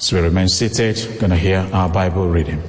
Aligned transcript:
As 0.00 0.14
we 0.14 0.20
remain 0.20 0.48
seated, 0.48 0.96
going 1.20 1.28
to 1.28 1.36
hear 1.36 1.58
our 1.74 1.86
Bible 1.86 2.26
reading. 2.26 2.62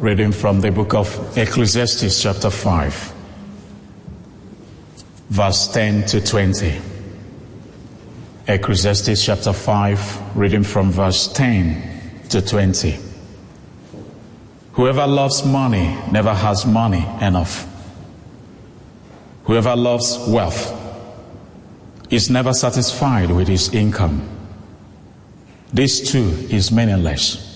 Reading 0.00 0.32
from 0.32 0.60
the 0.60 0.72
book 0.72 0.94
of 0.94 1.38
Ecclesiastes, 1.38 2.20
chapter 2.20 2.50
5, 2.50 3.14
verse 5.28 5.68
10 5.68 6.06
to 6.06 6.20
20. 6.20 6.80
Ecclesiastes, 8.48 9.24
chapter 9.24 9.52
5, 9.52 10.36
reading 10.36 10.64
from 10.64 10.90
verse 10.90 11.32
10 11.34 12.20
to 12.30 12.42
20. 12.42 12.98
Whoever 14.72 15.06
loves 15.06 15.44
money 15.44 15.96
never 16.10 16.34
has 16.34 16.66
money 16.66 17.06
enough. 17.24 17.71
Whoever 19.44 19.74
loves 19.74 20.18
wealth 20.28 20.78
is 22.10 22.30
never 22.30 22.52
satisfied 22.52 23.30
with 23.30 23.48
his 23.48 23.74
income. 23.74 24.28
This 25.72 26.12
too 26.12 26.28
is 26.50 26.70
meaningless. 26.70 27.48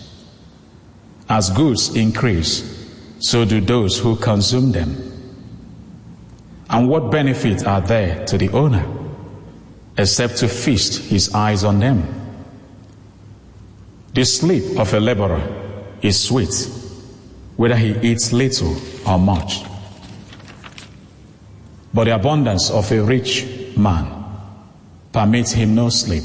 As 1.29 1.51
goods 1.51 1.95
increase, 1.95 2.75
so 3.19 3.45
do 3.45 3.61
those 3.61 3.99
who 3.99 4.17
consume 4.17 4.73
them. 4.73 5.13
And 6.71 6.89
what 6.89 7.11
benefit 7.11 7.67
are 7.67 7.81
there 7.81 8.25
to 8.27 8.39
the 8.39 8.49
owner 8.51 8.85
except 9.99 10.39
to 10.39 10.49
feast 10.49 11.03
his 11.11 11.35
eyes 11.35 11.63
on 11.65 11.79
them? 11.79 12.05
The 14.15 14.25
sleep 14.25 14.79
of 14.79 14.93
a 14.95 15.01
laborer 15.01 15.43
is 16.03 16.19
sweet, 16.19 16.71
whether 17.57 17.77
he 17.77 17.97
eats 18.01 18.33
little 18.33 18.77
or 19.07 19.19
much. 19.19 19.63
But 21.97 22.05
the 22.05 22.15
abundance 22.15 22.71
of 22.71 22.93
a 22.93 23.03
rich 23.03 23.47
man 23.75 24.07
permits 25.13 25.53
him 25.53 25.75
no 25.75 25.89
sleep. 25.89 26.25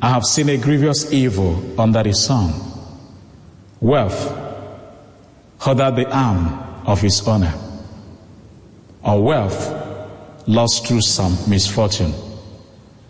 I 0.00 0.08
have 0.08 0.24
seen 0.24 0.48
a 0.48 0.56
grievous 0.56 1.12
evil 1.12 1.62
under 1.78 2.02
the 2.02 2.14
sun 2.14 2.54
wealth 3.82 4.32
under 5.66 5.90
the 5.90 6.10
arm 6.10 6.58
of 6.86 7.02
his 7.02 7.28
owner, 7.28 7.52
or 9.04 9.22
wealth 9.22 10.48
lost 10.48 10.86
through 10.86 11.02
some 11.02 11.36
misfortune, 11.46 12.14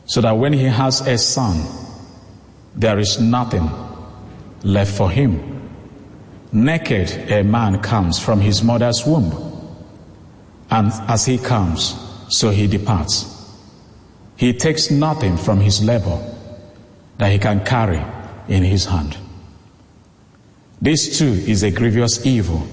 so 0.07 0.21
that 0.21 0.33
when 0.33 0.53
he 0.53 0.65
has 0.65 1.01
a 1.07 1.17
son, 1.17 1.65
there 2.75 2.99
is 2.99 3.21
nothing 3.21 3.71
left 4.65 4.97
for 4.97 5.09
him. 5.09 5.71
Naked 6.51 7.31
a 7.31 7.45
man 7.45 7.81
comes 7.81 8.19
from 8.19 8.41
his 8.41 8.65
mother's 8.65 9.07
womb, 9.07 9.52
and 10.73 10.91
as 11.07 11.27
he 11.27 11.37
comes, 11.37 11.95
so 12.31 12.49
he 12.49 12.67
departs. 12.67 13.29
He 14.37 14.55
takes 14.55 14.91
nothing 14.91 15.37
from 15.37 15.61
his 15.61 15.85
labor 15.85 16.19
that 17.19 17.31
he 17.31 17.39
can 17.39 17.63
carry 17.63 18.03
in 18.49 18.65
his 18.65 18.87
hand. 18.87 19.19
This 20.81 21.19
too 21.19 21.31
is 21.47 21.63
a 21.63 21.71
grievous 21.71 22.25
evil. 22.25 22.67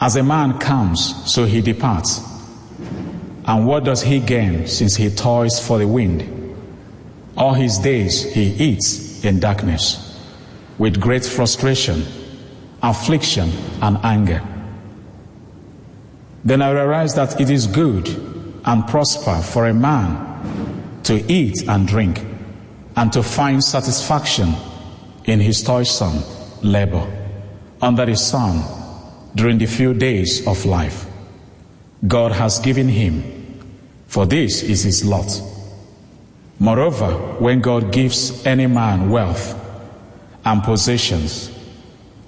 As 0.00 0.14
a 0.14 0.22
man 0.22 0.58
comes, 0.60 1.12
so 1.30 1.44
he 1.44 1.60
departs. 1.60 2.20
And 3.46 3.66
what 3.66 3.82
does 3.82 4.02
he 4.02 4.20
gain 4.20 4.68
since 4.68 4.94
he 4.94 5.10
toils 5.10 5.58
for 5.58 5.78
the 5.78 5.88
wind? 5.88 6.22
All 7.36 7.52
his 7.52 7.78
days 7.78 8.22
he 8.32 8.44
eats 8.44 9.24
in 9.24 9.40
darkness, 9.40 10.20
with 10.78 11.00
great 11.00 11.24
frustration, 11.24 12.04
affliction, 12.80 13.50
and 13.82 13.98
anger. 14.04 14.40
Then 16.46 16.62
I 16.62 16.70
realized 16.70 17.16
that 17.16 17.40
it 17.40 17.50
is 17.50 17.66
good 17.66 18.08
and 18.64 18.86
prosper 18.86 19.42
for 19.42 19.66
a 19.66 19.74
man 19.74 21.00
to 21.02 21.14
eat 21.30 21.68
and 21.68 21.88
drink 21.88 22.24
and 22.94 23.12
to 23.14 23.24
find 23.24 23.62
satisfaction 23.64 24.54
in 25.24 25.40
his 25.40 25.60
toilsome 25.64 26.22
labor 26.62 27.04
under 27.82 28.06
the 28.06 28.14
sun 28.14 28.62
during 29.34 29.58
the 29.58 29.66
few 29.66 29.92
days 29.92 30.46
of 30.46 30.64
life 30.64 31.06
God 32.06 32.30
has 32.30 32.60
given 32.60 32.86
him, 32.86 33.24
for 34.06 34.24
this 34.24 34.62
is 34.62 34.84
his 34.84 35.04
lot. 35.04 35.28
Moreover, 36.60 37.12
when 37.40 37.60
God 37.60 37.90
gives 37.90 38.46
any 38.46 38.68
man 38.68 39.10
wealth 39.10 39.60
and 40.44 40.62
possessions 40.62 41.50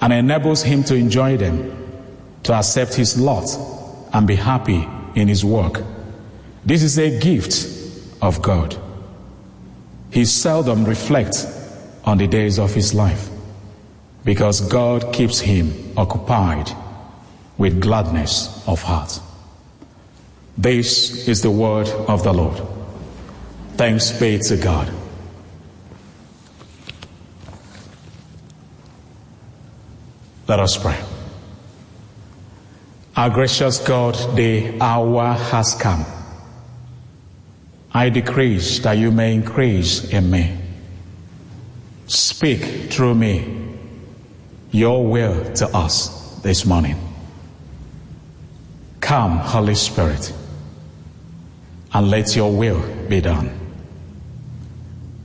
and 0.01 0.13
enables 0.13 0.65
him 0.65 0.83
to 0.85 0.97
enjoy 0.97 1.37
them, 1.37 1.73
to 2.43 2.55
accept 2.55 2.95
his 2.95 3.21
lot 3.21 3.47
and 4.13 4.27
be 4.27 4.35
happy 4.35 4.89
in 5.15 5.29
his 5.29 5.45
work, 5.45 5.83
this 6.65 6.83
is 6.83 6.99
a 6.99 7.19
gift 7.19 7.67
of 8.23 8.43
God. 8.43 8.77
He 10.11 10.25
seldom 10.25 10.85
reflects 10.85 11.47
on 12.05 12.19
the 12.19 12.27
days 12.27 12.59
of 12.59 12.75
his 12.75 12.95
life 12.95 13.29
because 14.25 14.61
God 14.61 15.13
keeps 15.13 15.39
him 15.39 15.93
occupied 15.97 16.71
with 17.57 17.81
gladness 17.81 18.67
of 18.67 18.83
heart. 18.83 19.21
This 20.57 21.29
is 21.29 21.43
the 21.43 21.51
word 21.51 21.89
of 22.09 22.23
the 22.23 22.33
Lord. 22.33 22.61
Thanks 23.77 24.11
be 24.19 24.39
to 24.39 24.57
God. 24.57 24.93
Let 30.49 30.61
us 30.61 30.77
pray. 30.77 31.08
Our 33.19 33.31
gracious 33.31 33.81
God, 33.81 34.15
the 34.37 34.81
hour 34.81 35.33
has 35.33 35.75
come. 35.75 36.07
I 37.93 38.11
decrease 38.11 38.79
that 38.79 38.93
you 38.93 39.11
may 39.11 39.35
increase 39.35 40.05
in 40.05 40.31
me. 40.31 40.57
Speak 42.07 42.93
through 42.93 43.17
me 43.17 43.75
your 44.71 45.05
will 45.05 45.53
to 45.55 45.67
us 45.77 46.41
this 46.43 46.65
morning. 46.65 46.95
Come, 49.01 49.39
Holy 49.39 49.75
Spirit, 49.75 50.33
and 51.93 52.09
let 52.09 52.37
your 52.37 52.53
will 52.53 52.81
be 53.09 53.21
done. 53.21 53.51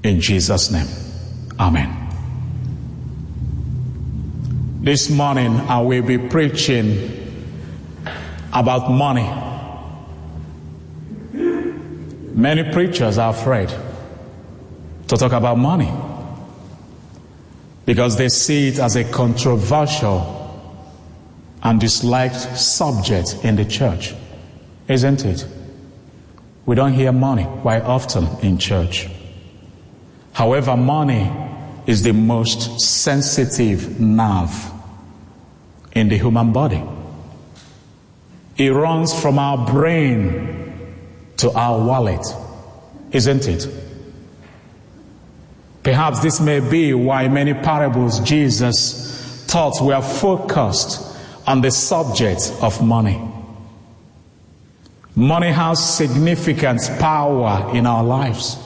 In 0.04 0.20
Jesus' 0.20 0.72
name, 0.72 0.88
Amen. 1.60 1.96
This 4.82 5.12
morning 5.12 5.58
I 5.70 5.80
will 5.82 6.02
be 6.02 6.18
preaching 6.18 7.13
about 8.54 8.90
money. 8.90 9.30
Many 11.34 12.72
preachers 12.72 13.18
are 13.18 13.32
afraid 13.32 13.70
to 15.08 15.18
talk 15.18 15.32
about 15.32 15.58
money 15.58 15.92
because 17.86 18.18
they 18.18 18.30
see 18.30 18.70
it 18.70 18.80
as 18.80 18.96
a 18.96 19.04
controversial 19.04 20.40
and 21.64 21.80
disliked 21.80 22.58
subject 22.58 23.44
in 23.44 23.56
the 23.56 23.66
church, 23.66 24.14
isn't 24.88 25.26
it? 25.26 25.48
We 26.66 26.76
don't 26.76 26.94
hear 26.94 27.12
money 27.12 27.48
quite 27.62 27.84
often 27.84 28.28
in 28.42 28.58
church. 28.58 29.10
However, 30.34 30.78
money 30.78 31.32
is 31.86 32.04
the 32.04 32.14
most 32.14 32.80
sensitive 32.80 34.00
nerve 34.00 34.72
in 35.94 36.10
the 36.10 36.18
human 36.18 36.52
body. 36.52 36.82
It 38.58 38.70
runs 38.70 39.20
from 39.20 39.40
our 39.40 39.66
brain 39.66 40.96
to 41.38 41.52
our 41.52 41.84
wallet, 41.84 42.26
isn't 43.12 43.48
it? 43.48 43.68
Perhaps 45.82 46.22
this 46.22 46.40
may 46.40 46.60
be 46.60 46.94
why 46.94 47.28
many 47.28 47.54
parables 47.54 48.20
Jesus 48.20 49.46
taught 49.48 49.82
were 49.82 50.02
focused 50.02 51.18
on 51.48 51.62
the 51.62 51.72
subject 51.72 52.54
of 52.62 52.82
money. 52.82 53.22
Money 55.16 55.52
has 55.52 55.98
significant 55.98 56.80
power 57.00 57.76
in 57.76 57.86
our 57.86 58.04
lives. 58.04 58.58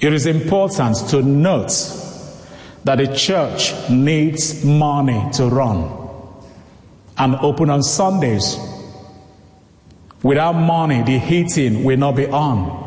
It 0.00 0.12
is 0.12 0.26
important 0.26 0.96
to 1.10 1.22
note 1.22 1.72
that 2.84 2.96
the 2.96 3.14
church 3.14 3.72
needs 3.90 4.64
money 4.64 5.30
to 5.32 5.46
run 5.46 6.01
and 7.22 7.36
open 7.36 7.70
on 7.70 7.84
Sundays. 7.84 8.58
Without 10.24 10.54
money, 10.54 11.02
the 11.02 11.18
heating 11.18 11.84
will 11.84 11.96
not 11.96 12.16
be 12.16 12.26
on. 12.26 12.80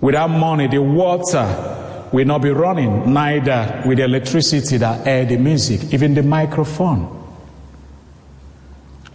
Without 0.00 0.28
money, 0.28 0.68
the 0.68 0.80
water 0.80 2.08
will 2.12 2.24
not 2.24 2.40
be 2.40 2.50
running, 2.50 3.12
neither 3.12 3.82
with 3.84 3.98
the 3.98 4.04
electricity 4.04 4.76
that 4.76 5.08
air 5.08 5.24
the 5.24 5.36
music, 5.36 5.92
even 5.92 6.14
the 6.14 6.22
microphone. 6.22 7.02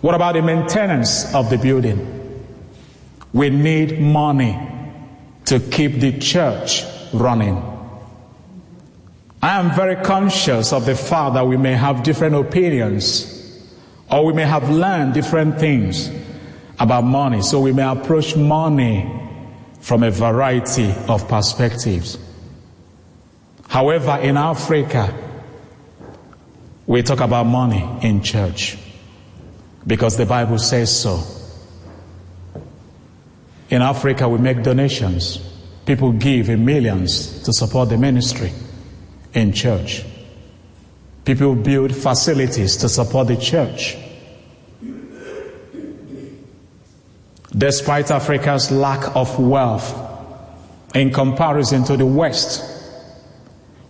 What 0.01 0.13
about 0.13 0.33
the 0.33 0.41
maintenance 0.41 1.33
of 1.33 1.49
the 1.49 1.57
building? 1.57 2.43
We 3.31 3.49
need 3.49 4.01
money 4.01 4.59
to 5.45 5.61
keep 5.61 6.01
the 6.01 6.19
church 6.19 6.83
running. 7.13 7.63
I 9.41 9.57
am 9.57 9.73
very 9.73 9.95
conscious 10.03 10.73
of 10.73 10.85
the 10.85 10.95
fact 10.95 11.35
that 11.35 11.47
we 11.47 11.55
may 11.55 11.73
have 11.75 12.03
different 12.03 12.35
opinions 12.35 13.34
or 14.11 14.25
we 14.25 14.33
may 14.33 14.43
have 14.43 14.69
learned 14.69 15.13
different 15.13 15.59
things 15.59 16.09
about 16.79 17.03
money, 17.03 17.41
so 17.41 17.59
we 17.59 17.71
may 17.71 17.83
approach 17.83 18.35
money 18.35 19.11
from 19.81 20.03
a 20.03 20.11
variety 20.11 20.93
of 21.07 21.27
perspectives. 21.27 22.17
However, 23.67 24.17
in 24.21 24.37
Africa, 24.37 25.13
we 26.87 27.01
talk 27.01 27.19
about 27.19 27.45
money 27.45 27.87
in 28.01 28.21
church 28.21 28.77
because 29.87 30.17
the 30.17 30.25
Bible 30.25 30.59
says 30.59 30.95
so. 30.95 31.23
In 33.69 33.81
Africa, 33.81 34.29
we 34.29 34.37
make 34.37 34.61
donations. 34.61 35.39
People 35.85 36.11
give 36.11 36.49
in 36.49 36.65
millions 36.65 37.41
to 37.43 37.53
support 37.53 37.89
the 37.89 37.97
ministry 37.97 38.51
in 39.33 39.51
church. 39.51 40.03
People 41.25 41.55
build 41.55 41.95
facilities 41.95 42.77
to 42.77 42.87
support 42.87 43.27
the 43.27 43.35
church. 43.35 43.97
Despite 47.57 48.11
Africa's 48.11 48.69
lack 48.69 49.15
of 49.15 49.39
wealth 49.39 49.93
in 50.93 51.11
comparison 51.11 51.83
to 51.85 51.97
the 51.97 52.05
West, 52.05 52.63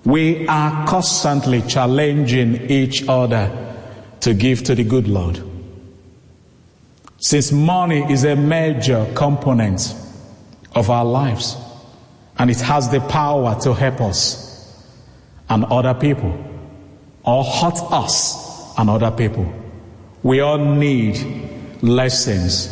we 0.05 0.47
are 0.47 0.87
constantly 0.87 1.61
challenging 1.63 2.69
each 2.69 3.07
other 3.09 3.51
to 4.21 4.33
give 4.33 4.63
to 4.63 4.75
the 4.75 4.83
good 4.83 5.07
Lord. 5.07 5.43
Since 7.17 7.51
money 7.51 8.09
is 8.11 8.23
a 8.23 8.35
major 8.35 9.11
component 9.15 9.93
of 10.73 10.89
our 10.89 11.03
lives 11.03 11.57
and 12.37 12.49
it 12.49 12.61
has 12.61 12.89
the 12.91 13.01
power 13.01 13.59
to 13.61 13.73
help 13.73 13.99
us 13.99 14.81
and 15.49 15.65
other 15.65 15.93
people 15.93 16.54
or 17.25 17.43
hurt 17.43 17.79
us 17.91 18.73
and 18.77 18.89
other 18.89 19.11
people, 19.11 19.51
we 20.23 20.39
all 20.39 20.57
need 20.57 21.17
lessons 21.81 22.71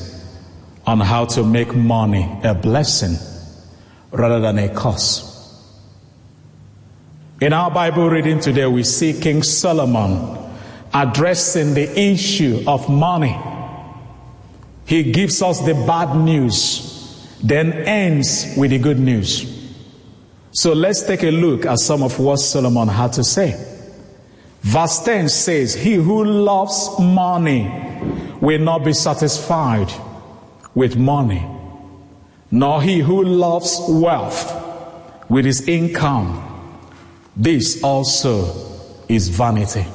on 0.86 1.00
how 1.00 1.26
to 1.26 1.44
make 1.44 1.74
money 1.74 2.30
a 2.44 2.54
blessing 2.54 3.16
rather 4.12 4.40
than 4.40 4.58
a 4.60 4.74
curse. 4.74 5.30
In 7.42 7.52
our 7.52 7.72
Bible 7.72 8.10
reading 8.10 8.40
today, 8.40 8.66
we 8.68 8.84
see 8.84 9.20
King 9.20 9.44
Solomon 9.44 10.38
addressing 10.94 11.74
the 11.74 12.00
issue 12.00 12.64
of 12.68 12.88
money. 12.90 13.38
He 14.86 15.12
gives 15.12 15.42
us 15.42 15.60
the 15.62 15.74
bad 15.74 16.16
news, 16.16 17.38
then 17.44 17.74
ends 17.74 18.54
with 18.58 18.72
the 18.72 18.78
good 18.78 19.00
news. 19.00 19.50
So 20.52 20.74
let's 20.74 21.02
take 21.04 21.24
a 21.24 21.32
look 21.32 21.66
at 21.66 21.80
some 21.80 22.04
of 22.04 22.20
what 22.20 22.38
Solomon 22.38 22.88
had 22.88 23.14
to 23.14 23.24
say. 23.24 23.73
Verse 24.64 25.00
10 25.04 25.28
says, 25.28 25.74
He 25.74 25.96
who 25.96 26.24
loves 26.24 26.98
money 26.98 27.70
will 28.40 28.60
not 28.60 28.86
be 28.86 28.94
satisfied 28.94 29.92
with 30.74 30.96
money, 30.96 31.46
nor 32.50 32.82
he 32.82 33.00
who 33.00 33.24
loves 33.24 33.78
wealth 33.90 34.62
with 35.30 35.44
his 35.44 35.68
income. 35.68 36.50
This 37.36 37.84
also 37.84 38.56
is 39.10 39.28
vanity. 39.28 39.86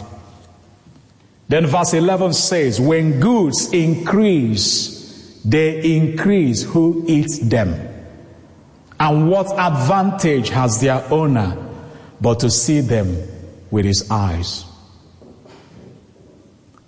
Then 1.49 1.67
verse 1.67 1.95
11 1.95 2.35
says, 2.35 2.79
When 2.79 3.21
goods 3.21 3.73
increase, 3.73 5.41
they 5.47 5.97
increase 5.97 6.63
who 6.63 7.05
eats 7.09 7.39
them. 7.39 7.87
And 9.01 9.31
what 9.31 9.47
advantage 9.59 10.51
has 10.51 10.79
their 10.83 11.03
owner 11.11 11.57
but 12.21 12.41
to 12.41 12.51
see 12.51 12.81
them 12.81 13.17
with 13.71 13.85
his 13.85 14.11
eyes? 14.11 14.65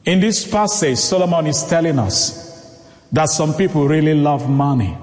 In 0.04 0.20
this 0.20 0.50
passage, 0.50 0.98
Solomon 0.98 1.46
is 1.46 1.62
telling 1.64 1.98
us 1.98 2.84
that 3.12 3.28
some 3.28 3.54
people 3.54 3.86
really 3.86 4.14
love 4.14 4.48
money. 4.48 4.96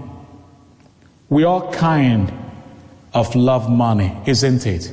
We 1.29 1.43
all 1.43 1.71
kind 1.71 2.31
of 3.13 3.35
love 3.35 3.69
money, 3.69 4.15
isn't 4.25 4.65
it? 4.65 4.91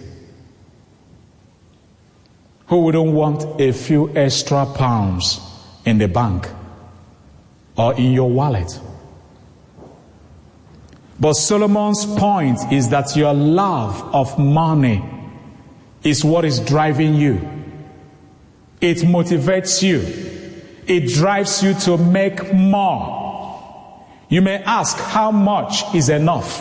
Who 2.67 2.81
wouldn't 2.81 3.13
want 3.13 3.61
a 3.61 3.73
few 3.73 4.15
extra 4.17 4.67
pounds 4.67 5.41
in 5.85 5.99
the 5.99 6.09
bank 6.09 6.49
or 7.77 7.95
in 7.95 8.13
your 8.13 8.31
wallet? 8.31 8.81
But 11.21 11.35
Solomon's 11.35 12.05
point 12.05 12.59
is 12.73 12.89
that 12.89 13.15
your 13.17 13.33
love 13.33 14.15
of 14.15 14.39
money 14.39 15.03
is 16.05 16.25
what 16.25 16.45
is 16.45 16.61
driving 16.61 17.15
you. 17.15 17.41
It 18.81 18.99
motivates 18.99 19.83
you 19.83 20.25
it 20.87 21.09
drives 21.15 21.63
you 21.63 21.75
to 21.75 21.97
make 21.97 22.53
more. 22.53 24.05
You 24.29 24.43
may 24.43 24.63
ask, 24.63 24.99
how 24.99 25.31
much 25.31 25.95
is 25.95 26.09
enough? 26.09 26.61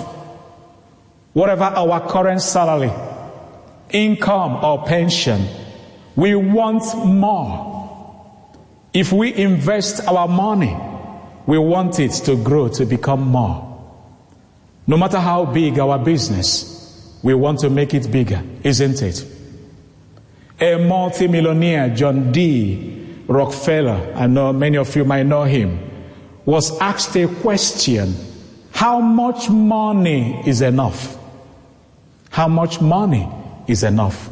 Whatever 1.33 1.63
our 1.63 2.07
current 2.07 2.41
salary, 2.41 2.91
income, 3.89 4.63
or 4.63 4.85
pension, 4.85 5.45
we 6.15 6.35
want 6.35 6.83
more. 7.05 7.71
If 8.93 9.11
we 9.11 9.33
invest 9.33 10.07
our 10.07 10.27
money, 10.27 10.77
we 11.47 11.57
want 11.57 11.99
it 11.99 12.11
to 12.25 12.41
grow 12.41 12.69
to 12.69 12.85
become 12.85 13.21
more. 13.23 13.69
No 14.85 14.97
matter 14.97 15.19
how 15.19 15.45
big 15.45 15.79
our 15.79 15.97
business, 15.97 16.69
we 17.23 17.33
want 17.33 17.59
to 17.59 17.69
make 17.69 17.93
it 17.93 18.11
bigger, 18.11 18.43
isn't 18.63 19.01
it? 19.01 19.25
A 20.63 20.77
multimillionaire, 20.77 21.89
John 21.93 22.31
D. 22.31 23.21
Rockefeller, 23.27 24.13
I 24.15 24.27
know 24.27 24.53
many 24.53 24.77
of 24.77 24.95
you 24.95 25.03
might 25.03 25.23
know 25.25 25.43
him, 25.43 25.77
was 26.45 26.79
asked 26.79 27.17
a 27.17 27.27
question 27.27 28.15
How 28.71 29.01
much 29.01 29.49
money 29.49 30.41
is 30.47 30.61
enough? 30.61 31.17
How 32.29 32.47
much 32.47 32.79
money 32.79 33.27
is 33.67 33.83
enough? 33.83 34.29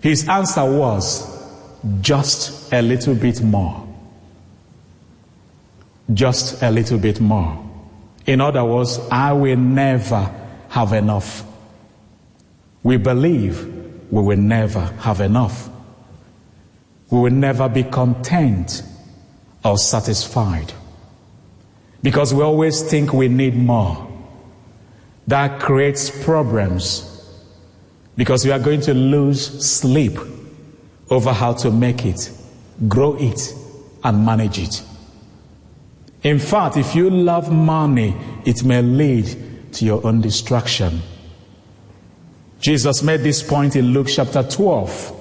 His 0.00 0.28
answer 0.28 0.64
was 0.64 1.30
just 2.00 2.72
a 2.72 2.82
little 2.82 3.14
bit 3.14 3.40
more. 3.40 3.86
Just 6.12 6.60
a 6.60 6.72
little 6.72 6.98
bit 6.98 7.20
more. 7.20 7.56
In 8.26 8.40
other 8.40 8.64
words, 8.64 8.98
I 9.12 9.32
will 9.32 9.56
never 9.56 10.28
have 10.70 10.92
enough. 10.92 11.44
We 12.82 12.96
believe 12.96 13.71
we 14.12 14.22
will 14.22 14.38
never 14.38 14.84
have 15.00 15.20
enough 15.20 15.72
we 17.12 17.20
will 17.20 17.30
never 17.30 17.68
be 17.68 17.84
content 17.84 18.82
or 19.62 19.76
satisfied. 19.76 20.72
Because 22.02 22.32
we 22.32 22.42
always 22.42 22.82
think 22.82 23.12
we 23.12 23.28
need 23.28 23.54
more. 23.54 24.10
That 25.26 25.60
creates 25.60 26.08
problems 26.24 27.08
because 28.16 28.46
we 28.46 28.50
are 28.50 28.58
going 28.58 28.80
to 28.82 28.94
lose 28.94 29.44
sleep 29.64 30.18
over 31.10 31.34
how 31.34 31.52
to 31.52 31.70
make 31.70 32.06
it, 32.06 32.30
grow 32.88 33.14
it, 33.18 33.54
and 34.02 34.24
manage 34.24 34.58
it. 34.58 34.82
In 36.22 36.38
fact, 36.38 36.78
if 36.78 36.94
you 36.94 37.10
love 37.10 37.52
money, 37.52 38.16
it 38.46 38.64
may 38.64 38.80
lead 38.80 39.72
to 39.74 39.84
your 39.84 40.04
own 40.06 40.22
destruction. 40.22 41.02
Jesus 42.62 43.02
made 43.02 43.20
this 43.20 43.42
point 43.42 43.76
in 43.76 43.92
Luke 43.92 44.06
chapter 44.08 44.42
12 44.42 45.18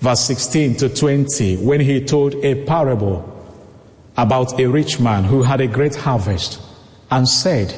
verse 0.00 0.20
16 0.20 0.76
to 0.76 0.88
20, 0.88 1.56
when 1.56 1.80
he 1.80 2.04
told 2.04 2.34
a 2.36 2.64
parable 2.64 3.34
about 4.16 4.58
a 4.60 4.66
rich 4.66 5.00
man 5.00 5.24
who 5.24 5.42
had 5.42 5.60
a 5.60 5.66
great 5.66 5.96
harvest 5.96 6.60
and 7.10 7.28
said, 7.28 7.74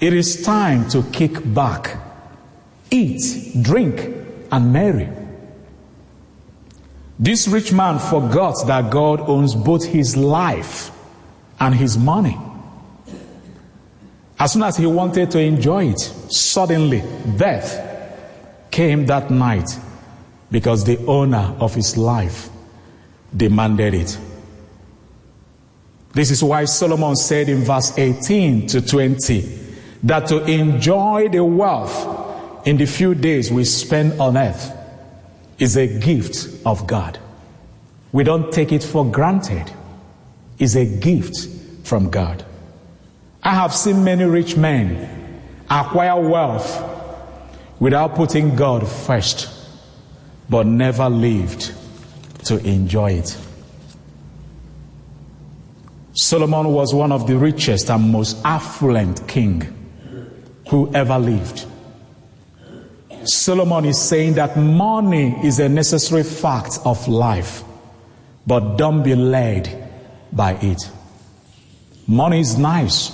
It 0.00 0.12
is 0.12 0.42
time 0.42 0.88
to 0.90 1.02
kick 1.12 1.32
back, 1.54 1.96
eat, 2.90 3.22
drink, 3.62 4.14
and 4.50 4.72
marry. 4.72 5.08
This 7.18 7.48
rich 7.48 7.72
man 7.72 7.98
forgot 7.98 8.66
that 8.66 8.90
God 8.90 9.20
owns 9.20 9.54
both 9.54 9.84
his 9.84 10.16
life 10.16 10.90
and 11.60 11.74
his 11.74 11.96
money. 11.96 12.38
As 14.38 14.52
soon 14.52 14.62
as 14.62 14.76
he 14.76 14.86
wanted 14.86 15.30
to 15.30 15.38
enjoy 15.38 15.88
it, 15.88 16.00
suddenly 16.00 17.02
death 17.36 17.85
came 18.76 19.06
that 19.06 19.30
night 19.30 19.70
because 20.50 20.84
the 20.84 20.98
owner 21.06 21.56
of 21.60 21.74
his 21.74 21.96
life 21.96 22.50
demanded 23.34 23.94
it. 23.94 24.18
This 26.12 26.30
is 26.30 26.44
why 26.44 26.66
Solomon 26.66 27.16
said 27.16 27.48
in 27.48 27.64
verse 27.64 27.96
18 27.96 28.66
to 28.66 28.86
20 28.86 29.40
that 30.02 30.26
to 30.26 30.44
enjoy 30.44 31.26
the 31.30 31.42
wealth 31.42 32.66
in 32.66 32.76
the 32.76 32.84
few 32.84 33.14
days 33.14 33.50
we 33.50 33.64
spend 33.64 34.20
on 34.20 34.36
earth 34.36 34.70
is 35.58 35.78
a 35.78 35.86
gift 35.86 36.46
of 36.66 36.86
God. 36.86 37.18
We 38.12 38.24
don't 38.24 38.52
take 38.52 38.72
it 38.72 38.82
for 38.82 39.10
granted. 39.10 39.72
It's 40.58 40.76
a 40.76 40.84
gift 40.84 41.48
from 41.84 42.10
God. 42.10 42.44
I 43.42 43.54
have 43.54 43.74
seen 43.74 44.04
many 44.04 44.24
rich 44.24 44.54
men 44.54 45.40
acquire 45.70 46.20
wealth 46.20 46.95
without 47.78 48.14
putting 48.14 48.56
God 48.56 48.88
first 48.88 49.52
but 50.48 50.66
never 50.66 51.08
lived 51.08 51.74
to 52.44 52.58
enjoy 52.66 53.12
it. 53.12 53.36
Solomon 56.12 56.68
was 56.68 56.94
one 56.94 57.12
of 57.12 57.26
the 57.26 57.36
richest 57.36 57.90
and 57.90 58.10
most 58.10 58.38
affluent 58.44 59.26
king 59.28 59.62
who 60.68 60.90
ever 60.94 61.18
lived. 61.18 61.66
Solomon 63.24 63.84
is 63.84 64.00
saying 64.00 64.34
that 64.34 64.56
money 64.56 65.36
is 65.44 65.58
a 65.58 65.68
necessary 65.68 66.22
fact 66.22 66.78
of 66.84 67.06
life, 67.08 67.64
but 68.46 68.76
don't 68.76 69.02
be 69.02 69.14
led 69.14 69.90
by 70.32 70.52
it. 70.54 70.90
Money 72.06 72.40
is 72.40 72.56
nice, 72.56 73.10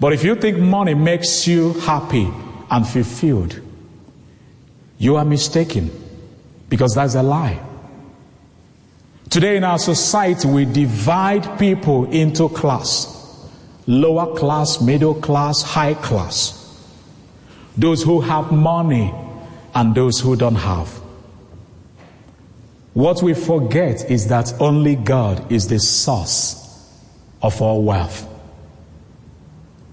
but 0.00 0.14
if 0.14 0.24
you 0.24 0.34
think 0.34 0.58
money 0.58 0.94
makes 0.94 1.46
you 1.46 1.74
happy 1.74 2.32
and 2.70 2.86
fulfilled, 2.86 3.60
you 4.98 5.16
are 5.16 5.24
mistaken 5.24 5.90
because 6.68 6.94
that's 6.94 7.14
a 7.14 7.22
lie. 7.22 7.60
Today 9.28 9.56
in 9.56 9.64
our 9.64 9.78
society, 9.78 10.48
we 10.48 10.64
divide 10.64 11.58
people 11.58 12.10
into 12.10 12.48
class 12.48 13.20
lower 13.90 14.36
class, 14.36 14.80
middle 14.80 15.14
class, 15.14 15.62
high 15.62 15.94
class. 15.94 16.56
Those 17.76 18.02
who 18.04 18.20
have 18.20 18.52
money 18.52 19.12
and 19.74 19.94
those 19.94 20.20
who 20.20 20.36
don't 20.36 20.54
have. 20.54 20.88
What 22.94 23.22
we 23.22 23.34
forget 23.34 24.08
is 24.08 24.28
that 24.28 24.52
only 24.60 24.94
God 24.94 25.50
is 25.50 25.66
the 25.66 25.80
source 25.80 26.56
of 27.42 27.60
all 27.60 27.82
wealth. 27.82 28.26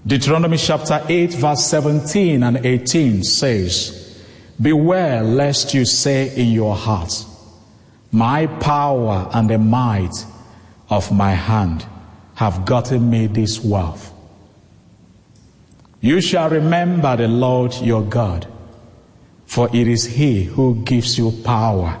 Deuteronomy 0.06 0.56
chapter 0.56 1.04
8, 1.08 1.34
verse 1.34 1.64
17 1.66 2.42
and 2.42 2.64
18 2.64 3.22
says, 3.24 4.24
Beware 4.60 5.22
lest 5.22 5.74
you 5.74 5.84
say 5.84 6.34
in 6.34 6.48
your 6.48 6.74
heart, 6.74 7.24
My 8.10 8.46
power 8.46 9.28
and 9.34 9.50
the 9.50 9.58
might 9.58 10.24
of 10.88 11.12
my 11.12 11.32
hand 11.32 11.86
have 12.36 12.64
gotten 12.64 13.10
me 13.10 13.26
this 13.26 13.62
wealth. 13.62 14.14
You 16.00 16.20
shall 16.20 16.48
remember 16.48 17.16
the 17.16 17.28
Lord 17.28 17.74
your 17.74 18.02
God, 18.02 18.46
for 19.46 19.68
it 19.74 19.88
is 19.88 20.04
He 20.04 20.44
who 20.44 20.82
gives 20.84 21.18
you 21.18 21.32
power 21.44 21.98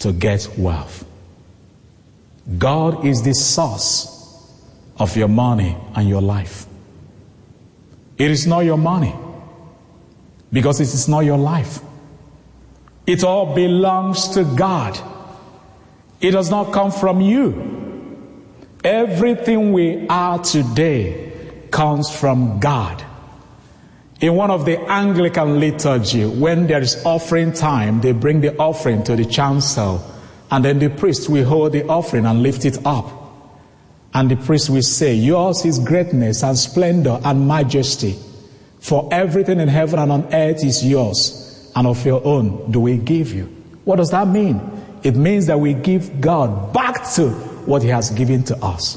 to 0.00 0.12
get 0.12 0.48
wealth. 0.58 1.04
God 2.58 3.04
is 3.04 3.22
the 3.22 3.32
source 3.32 4.12
of 4.98 5.16
your 5.16 5.28
money 5.28 5.76
and 5.94 6.08
your 6.08 6.22
life. 6.22 6.65
It 8.18 8.30
is 8.30 8.46
not 8.46 8.60
your 8.60 8.78
money 8.78 9.14
because 10.52 10.80
it 10.80 10.92
is 10.94 11.08
not 11.08 11.20
your 11.20 11.38
life. 11.38 11.80
It 13.06 13.22
all 13.22 13.54
belongs 13.54 14.28
to 14.30 14.44
God. 14.44 14.98
It 16.20 16.30
does 16.30 16.50
not 16.50 16.72
come 16.72 16.90
from 16.90 17.20
you. 17.20 17.74
Everything 18.82 19.72
we 19.72 20.08
are 20.08 20.38
today 20.38 21.32
comes 21.70 22.08
from 22.14 22.58
God. 22.58 23.04
In 24.20 24.34
one 24.34 24.50
of 24.50 24.64
the 24.64 24.80
Anglican 24.90 25.60
liturgy, 25.60 26.24
when 26.24 26.66
there 26.66 26.80
is 26.80 27.04
offering 27.04 27.52
time, 27.52 28.00
they 28.00 28.12
bring 28.12 28.40
the 28.40 28.56
offering 28.56 29.04
to 29.04 29.14
the 29.14 29.26
chancel, 29.26 30.02
and 30.50 30.64
then 30.64 30.78
the 30.78 30.88
priest 30.88 31.28
will 31.28 31.44
hold 31.44 31.72
the 31.72 31.86
offering 31.86 32.24
and 32.24 32.42
lift 32.42 32.64
it 32.64 32.78
up. 32.86 33.15
And 34.16 34.30
the 34.30 34.36
priest 34.36 34.70
will 34.70 34.80
say, 34.80 35.12
Yours 35.12 35.66
is 35.66 35.78
greatness 35.78 36.42
and 36.42 36.56
splendor 36.58 37.20
and 37.22 37.46
majesty, 37.46 38.16
for 38.80 39.06
everything 39.12 39.60
in 39.60 39.68
heaven 39.68 39.98
and 39.98 40.10
on 40.10 40.32
earth 40.32 40.64
is 40.64 40.82
yours, 40.82 41.70
and 41.76 41.86
of 41.86 42.02
your 42.06 42.24
own 42.26 42.72
do 42.72 42.80
we 42.80 42.96
give 42.96 43.34
you. 43.34 43.44
What 43.84 43.96
does 43.96 44.10
that 44.12 44.26
mean? 44.26 44.58
It 45.02 45.16
means 45.16 45.44
that 45.48 45.60
we 45.60 45.74
give 45.74 46.18
God 46.18 46.72
back 46.72 47.06
to 47.16 47.28
what 47.66 47.82
He 47.82 47.90
has 47.90 48.08
given 48.08 48.42
to 48.44 48.56
us. 48.64 48.96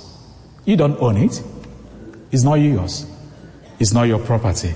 You 0.64 0.78
don't 0.78 0.98
own 1.02 1.18
it, 1.18 1.44
it's 2.32 2.44
not 2.44 2.54
yours, 2.54 3.06
it's 3.78 3.92
not 3.92 4.04
your 4.04 4.20
property. 4.20 4.74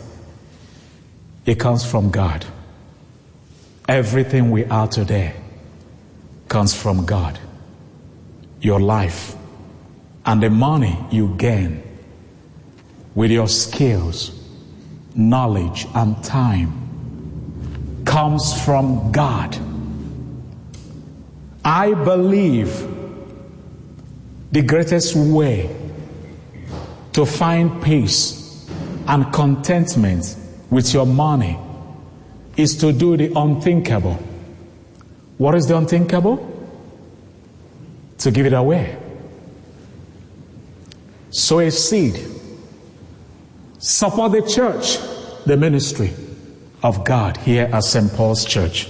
It 1.46 1.58
comes 1.58 1.90
from 1.90 2.12
God. 2.12 2.46
Everything 3.88 4.52
we 4.52 4.66
are 4.66 4.90
today 4.90 5.36
comes 6.50 6.76
from 6.76 7.06
God. 7.06 7.40
Your 8.60 8.82
life 8.82 9.38
and 10.26 10.42
the 10.42 10.50
money 10.50 10.98
you 11.12 11.36
gain 11.38 11.84
with 13.16 13.32
your 13.32 13.48
skills, 13.48 14.32
knowledge, 15.16 15.86
and 15.94 16.24
time 16.24 18.04
comes 18.06 18.62
from 18.64 19.12
God. 19.12 19.58
I 21.66 21.94
believe 21.94 22.88
the 24.52 24.62
greatest 24.62 25.16
way 25.16 25.76
to 27.14 27.26
find 27.26 27.82
peace 27.84 28.68
and 29.08 29.32
contentment 29.34 30.36
with 30.70 30.94
your 30.94 31.06
money 31.06 31.58
is 32.58 32.76
to 32.78 32.92
do 32.92 33.18
the 33.18 33.32
unthinkable. 33.36 34.18
What 35.38 35.56
is 35.56 35.68
the 35.68 35.78
unthinkable? 35.78 36.50
To 38.20 38.32
give 38.32 38.46
it 38.46 38.54
away. 38.54 38.98
Sow 41.34 41.60
a 41.60 41.72
seed. 41.72 42.24
Support 43.80 44.34
the 44.34 44.42
church, 44.44 45.00
the 45.46 45.58
ministry 45.58 46.14
of 46.84 47.04
God 47.04 47.38
here 47.38 47.70
at 47.74 47.84
St. 47.84 48.14
Paul's 48.14 48.46
Church. 48.46 48.88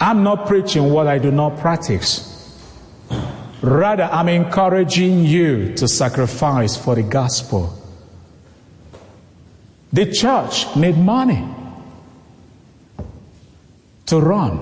I'm 0.00 0.22
not 0.22 0.46
preaching 0.46 0.90
what 0.90 1.06
I 1.06 1.18
do 1.18 1.30
not 1.30 1.58
practice. 1.58 2.30
Rather, 3.60 4.04
I'm 4.04 4.28
encouraging 4.28 5.24
you 5.24 5.74
to 5.74 5.86
sacrifice 5.86 6.76
for 6.78 6.94
the 6.94 7.02
gospel. 7.02 7.78
The 9.92 10.10
church 10.10 10.74
need 10.74 10.96
money 10.96 11.46
to 14.06 14.18
run. 14.18 14.58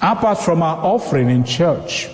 Apart 0.00 0.38
from 0.38 0.62
our 0.62 0.78
offering 0.78 1.28
in 1.28 1.44
church, 1.44 2.08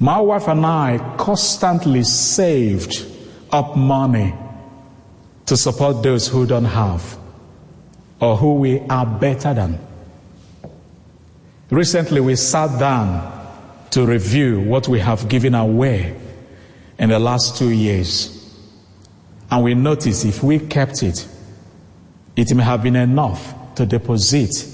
my 0.00 0.18
wife 0.18 0.48
and 0.48 0.64
I 0.64 1.16
constantly 1.18 2.02
saved 2.02 3.06
up 3.52 3.76
money 3.76 4.34
to 5.44 5.56
support 5.56 6.02
those 6.02 6.26
who 6.26 6.46
don't 6.46 6.64
have 6.64 7.18
or 8.18 8.36
who 8.36 8.54
we 8.54 8.80
are 8.80 9.04
better 9.04 9.52
than. 9.52 9.78
Recently, 11.68 12.20
we 12.20 12.34
sat 12.34 12.80
down 12.80 13.36
to 13.90 14.06
review 14.06 14.60
what 14.60 14.88
we 14.88 14.98
have 15.00 15.28
given 15.28 15.54
away 15.54 16.16
in 16.98 17.10
the 17.10 17.18
last 17.18 17.58
two 17.58 17.70
years. 17.70 18.36
And 19.50 19.64
we 19.64 19.74
noticed 19.74 20.24
if 20.24 20.42
we 20.42 20.60
kept 20.60 21.02
it, 21.02 21.28
it 22.36 22.54
may 22.54 22.62
have 22.62 22.82
been 22.82 22.96
enough 22.96 23.54
to 23.74 23.84
deposit 23.84 24.66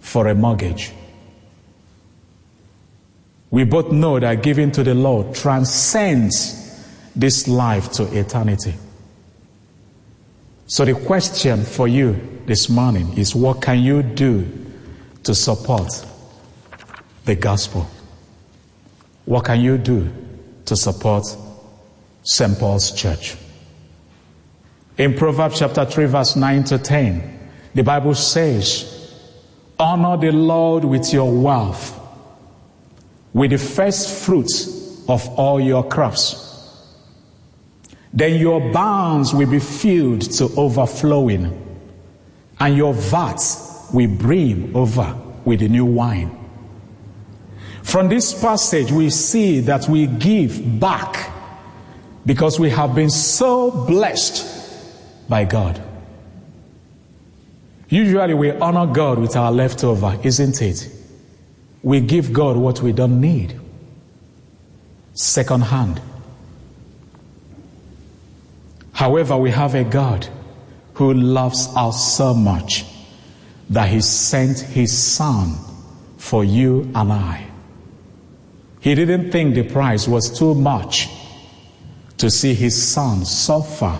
for 0.00 0.26
a 0.26 0.34
mortgage. 0.34 0.92
We 3.50 3.64
both 3.64 3.90
know 3.90 4.20
that 4.20 4.42
giving 4.42 4.70
to 4.72 4.84
the 4.84 4.94
Lord 4.94 5.34
transcends 5.34 6.56
this 7.16 7.48
life 7.48 7.90
to 7.92 8.04
eternity. 8.16 8.74
So 10.66 10.84
the 10.84 10.94
question 10.94 11.64
for 11.64 11.88
you 11.88 12.42
this 12.46 12.68
morning 12.68 13.18
is 13.18 13.34
what 13.34 13.60
can 13.60 13.80
you 13.80 14.02
do 14.02 14.46
to 15.24 15.34
support 15.34 16.04
the 17.24 17.34
gospel. 17.34 17.88
What 19.24 19.44
can 19.44 19.60
you 19.60 19.78
do 19.78 20.10
to 20.64 20.76
support 20.76 21.24
St. 22.22 22.58
Paul's 22.58 22.92
Church? 22.92 23.36
In 24.98 25.14
Proverbs 25.14 25.58
chapter 25.58 25.84
3, 25.84 26.06
verse 26.06 26.36
9 26.36 26.64
to 26.64 26.78
10, 26.78 27.50
the 27.74 27.82
Bible 27.82 28.14
says, 28.14 29.14
Honor 29.78 30.16
the 30.16 30.32
Lord 30.32 30.84
with 30.84 31.12
your 31.12 31.30
wealth, 31.32 31.99
with 33.32 33.50
the 33.50 33.58
first 33.58 34.24
fruits 34.24 35.08
of 35.08 35.26
all 35.38 35.60
your 35.60 35.86
crops. 35.86 36.46
Then 38.12 38.40
your 38.40 38.72
barns 38.72 39.32
will 39.32 39.48
be 39.48 39.60
filled 39.60 40.22
to 40.32 40.50
overflowing, 40.56 41.78
and 42.58 42.76
your 42.76 42.92
vats 42.92 43.88
will 43.92 44.08
brim 44.08 44.74
over 44.74 45.16
with 45.44 45.60
the 45.60 45.68
new 45.68 45.84
wine. 45.84 46.36
From 47.82 48.08
this 48.08 48.38
passage, 48.40 48.92
we 48.92 49.10
see 49.10 49.60
that 49.60 49.88
we 49.88 50.06
give 50.06 50.78
back 50.80 51.32
because 52.26 52.60
we 52.60 52.70
have 52.70 52.94
been 52.94 53.10
so 53.10 53.70
blessed 53.70 55.28
by 55.28 55.44
God. 55.44 55.82
Usually, 57.88 58.34
we 58.34 58.52
honor 58.52 58.86
God 58.92 59.18
with 59.18 59.34
our 59.36 59.50
leftover, 59.50 60.18
isn't 60.22 60.62
it? 60.62 60.88
We 61.82 62.00
give 62.00 62.32
God 62.32 62.56
what 62.56 62.82
we 62.82 62.92
don't 62.92 63.20
need. 63.20 63.58
Second 65.14 65.62
hand. 65.62 66.00
However, 68.92 69.36
we 69.36 69.50
have 69.50 69.74
a 69.74 69.84
God 69.84 70.28
who 70.94 71.14
loves 71.14 71.68
us 71.74 72.16
so 72.16 72.34
much 72.34 72.84
that 73.70 73.88
he 73.88 74.00
sent 74.00 74.58
his 74.58 74.96
son 74.96 75.54
for 76.18 76.44
you 76.44 76.90
and 76.94 77.12
I. 77.12 77.46
He 78.80 78.94
didn't 78.94 79.30
think 79.30 79.54
the 79.54 79.62
price 79.62 80.06
was 80.06 80.38
too 80.38 80.54
much 80.54 81.08
to 82.18 82.30
see 82.30 82.52
his 82.52 82.76
son 82.80 83.24
suffer 83.24 83.98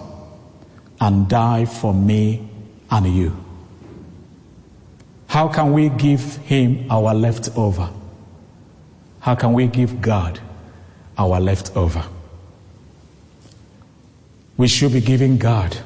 and 1.00 1.28
die 1.28 1.64
for 1.64 1.94
me 1.94 2.48
and 2.90 3.06
you. 3.06 3.44
How 5.30 5.46
can 5.46 5.72
we 5.72 5.90
give 5.90 6.38
him 6.38 6.90
our 6.90 7.14
leftover? 7.14 7.88
How 9.20 9.36
can 9.36 9.52
we 9.52 9.68
give 9.68 10.00
God 10.00 10.40
our 11.16 11.38
leftover? 11.38 12.04
We 14.56 14.66
should 14.66 14.92
be 14.92 15.00
giving 15.00 15.38
God 15.38 15.78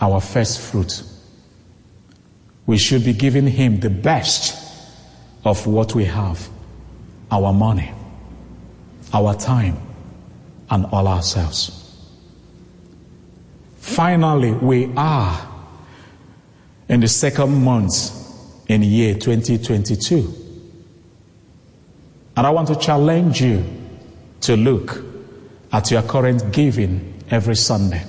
our 0.00 0.18
first 0.18 0.62
fruit. 0.62 1.02
We 2.64 2.78
should 2.78 3.04
be 3.04 3.12
giving 3.12 3.46
him 3.46 3.80
the 3.80 3.90
best 3.90 4.56
of 5.44 5.66
what 5.66 5.94
we 5.94 6.06
have 6.06 6.48
our 7.30 7.52
money, 7.52 7.92
our 9.12 9.34
time, 9.34 9.76
and 10.70 10.86
all 10.86 11.06
ourselves. 11.06 11.70
Finally, 13.76 14.52
we 14.52 14.90
are 14.96 15.46
in 16.88 17.00
the 17.00 17.08
second 17.08 17.62
month 17.62 18.19
in 18.70 18.84
year 18.84 19.14
2022. 19.14 20.32
And 22.36 22.46
I 22.46 22.50
want 22.50 22.68
to 22.68 22.76
challenge 22.76 23.42
you 23.42 23.64
to 24.42 24.56
look 24.56 25.02
at 25.72 25.90
your 25.90 26.02
current 26.02 26.52
giving 26.52 27.20
every 27.32 27.56
Sunday. 27.56 28.04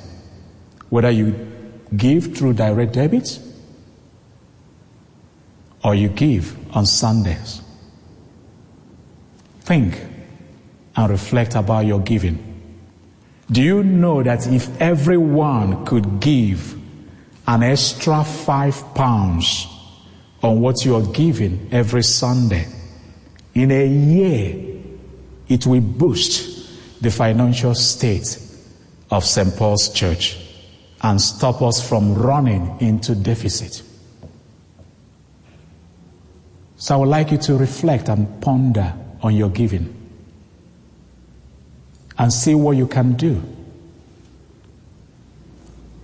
Whether 0.89 1.09
you 1.09 1.47
give 1.97 2.37
through 2.37 2.53
direct 2.53 2.93
debit 2.93 3.39
or 5.83 5.95
you 5.95 6.09
give 6.09 6.55
on 6.75 6.85
Sundays. 6.85 7.63
Think 9.61 9.99
and 10.95 11.09
reflect 11.09 11.55
about 11.55 11.87
your 11.87 12.01
giving. 12.01 12.37
Do 13.49 13.63
you 13.63 13.81
know 13.81 14.21
that 14.21 14.45
if 14.45 14.79
everyone 14.79 15.87
could 15.87 16.19
give 16.19 16.75
an 17.47 17.63
extra 17.63 18.23
five 18.23 18.93
pounds 18.93 19.70
on 20.41 20.59
what 20.59 20.83
you 20.85 20.95
are 20.95 21.05
giving 21.13 21.69
every 21.71 22.03
Sunday, 22.03 22.67
in 23.53 23.71
a 23.71 23.85
year, 23.85 24.81
it 25.47 25.65
will 25.65 25.81
boost 25.81 27.01
the 27.01 27.11
financial 27.11 27.75
state 27.75 28.39
of 29.09 29.25
St. 29.25 29.55
Paul's 29.55 29.89
Church 29.89 30.37
and 31.01 31.21
stop 31.21 31.61
us 31.61 31.87
from 31.87 32.13
running 32.13 32.77
into 32.79 33.15
deficit. 33.15 33.83
So 36.77 36.95
I 36.95 36.97
would 36.97 37.09
like 37.09 37.31
you 37.31 37.37
to 37.39 37.57
reflect 37.57 38.09
and 38.09 38.41
ponder 38.41 38.93
on 39.21 39.35
your 39.35 39.49
giving 39.49 39.97
and 42.17 42.31
see 42.31 42.55
what 42.55 42.77
you 42.77 42.87
can 42.87 43.13
do 43.13 43.41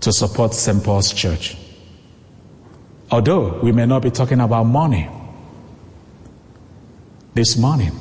to 0.02 0.12
support 0.12 0.54
St. 0.54 0.84
Paul's 0.84 1.14
Church. 1.14 1.58
Although 3.10 3.60
we 3.62 3.72
may 3.72 3.86
not 3.86 4.02
be 4.02 4.12
talking 4.12 4.42
about 4.42 4.64
money 4.66 5.10
this 7.34 7.56
morning, 7.58 7.92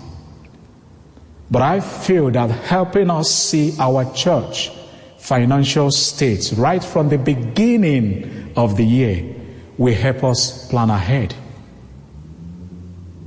but 1.51 1.63
I 1.63 1.81
feel 1.81 2.31
that 2.33 2.51
helping 2.51 3.11
us 3.11 3.33
see 3.33 3.75
our 3.79 4.13
church 4.15 4.73
financial 5.19 5.91
state 5.93 6.53
right 6.57 6.83
from 6.83 7.09
the 7.09 7.19
beginning 7.19 8.53
of 8.57 8.77
the 8.77 8.85
year 8.85 9.35
will 9.79 9.95
help 9.95 10.25
us 10.25 10.69
plan 10.69 10.91
ahead. 10.91 11.35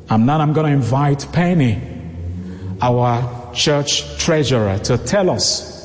And 0.10 0.26
now 0.26 0.40
I'm 0.40 0.52
going 0.52 0.66
to 0.66 0.74
invite 0.74 1.32
Penny, 1.32 1.82
our 2.82 3.54
church 3.54 4.18
treasurer, 4.18 4.80
to 4.80 4.98
tell 4.98 5.30
us 5.30 5.78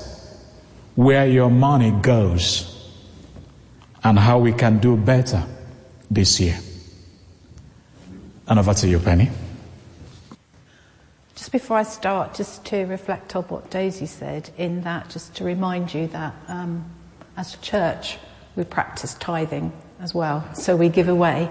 where 0.97 1.29
your 1.29 1.51
money 1.51 1.93
goes 2.03 2.91
and 4.03 4.19
how 4.19 4.39
we 4.39 4.53
can 4.53 4.79
do 4.79 4.97
better 4.97 5.45
this 6.11 6.41
year. 6.41 6.59
And 8.47 8.59
over 8.59 8.75
to 8.75 8.89
you, 8.89 8.99
Penny. 8.99 9.31
Just 11.35 11.51
before 11.51 11.79
I 11.79 11.83
start, 11.83 12.35
just 12.35 12.65
to 12.67 12.85
reflect 12.85 13.35
on 13.35 13.45
what 13.45 13.71
Dozie 13.71 14.07
said, 14.07 14.51
in 14.57 14.83
that, 14.83 15.11
just 15.11 15.35
to 15.37 15.45
remind 15.45 15.93
you 15.93 16.07
that 16.09 16.35
um, 16.49 16.85
as 17.37 17.55
a 17.55 17.59
church, 17.59 18.19
we 18.57 18.65
practice 18.65 19.15
tithing 19.15 19.73
as 20.01 20.15
well. 20.15 20.47
So 20.55 20.77
we 20.77 20.89
give 20.89 21.09
away 21.09 21.51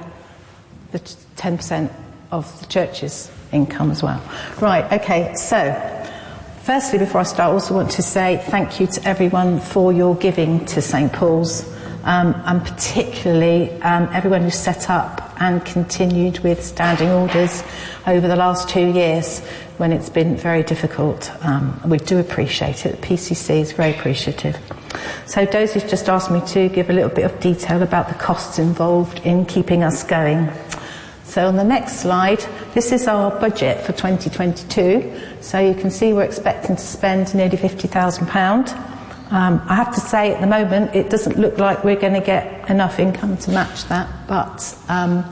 the 0.92 1.00
10% 1.00 1.92
of 2.32 2.60
the 2.60 2.66
church's 2.68 3.32
income 3.52 3.92
as 3.92 4.02
well. 4.02 4.22
Right, 4.62 4.92
okay, 4.94 5.34
so 5.36 5.74
firstly, 6.64 7.00
before 7.00 7.22
I 7.22 7.24
start, 7.24 7.50
I 7.50 7.54
also 7.54 7.74
want 7.74 7.92
to 7.92 8.02
say 8.02 8.44
thank 8.48 8.80
you 8.80 8.88
to 8.88 9.08
everyone 9.08 9.60
for 9.60 9.92
your 9.92 10.16
giving 10.16 10.66
to 10.68 10.82
St. 10.82 11.12
Paul's 11.12 11.73
um, 12.04 12.42
and 12.46 12.64
particularly 12.64 13.72
um, 13.82 14.10
everyone 14.14 14.42
who 14.42 14.50
set 14.50 14.90
up 14.90 15.34
and 15.42 15.66
continued 15.66 16.40
with 16.40 16.64
standing 16.64 17.10
orders 17.10 17.64
over 18.08 18.28
the 18.28 18.36
last 18.36 18.70
two 18.70 18.92
years 18.92 19.40
when 19.78 19.92
it's 19.92 20.10
been 20.10 20.36
very 20.36 20.64
difficult. 20.64 21.32
Um, 21.46 21.80
we 21.86 21.98
do 21.98 22.20
appreciate 22.20 22.86
it. 22.86 23.02
The 23.02 23.08
PCC 23.08 23.62
is 23.62 23.72
very 23.72 23.92
appreciative. 23.92 24.58
So 25.26 25.46
Dozie's 25.46 25.90
just 25.90 26.10
asked 26.10 26.30
me 26.30 26.42
to 26.48 26.70
give 26.70 26.90
a 26.90 26.94
little 26.94 27.10
bit 27.10 27.26
of 27.26 27.40
detail 27.40 27.82
about 27.82 28.10
the 28.10 28.16
costs 28.16 28.60
involved 28.60 29.20
in 29.26 29.46
keeping 29.46 29.84
us 29.84 30.04
going. 30.04 30.52
So 31.24 31.48
on 31.48 31.56
the 31.56 31.64
next 31.64 32.02
slide, 32.02 32.46
this 32.74 32.92
is 32.92 33.08
our 33.08 33.32
budget 33.40 33.84
for 33.84 33.94
2022. 33.94 35.20
So 35.42 35.60
you 35.60 35.74
can 35.74 35.90
see 35.90 36.14
we're 36.14 36.24
expecting 36.24 36.76
to 36.76 36.82
spend 36.82 37.34
nearly 37.34 37.58
£50,000. 37.58 38.93
Um, 39.34 39.60
I 39.68 39.74
have 39.74 39.92
to 39.96 40.00
say, 40.00 40.32
at 40.32 40.42
the 40.42 40.48
moment, 40.48 40.94
it 40.94 41.10
doesn't 41.10 41.40
look 41.40 41.58
like 41.58 41.84
we're 41.84 42.00
going 42.00 42.14
to 42.14 42.22
get 42.22 42.70
enough 42.70 43.00
income 43.00 43.36
to 43.38 43.50
match 43.50 43.86
that, 43.86 44.08
but 44.28 44.78
um, 44.90 45.26